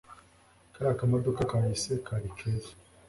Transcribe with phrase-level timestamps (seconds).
[0.73, 2.71] kariya kamodoka kahise kari keza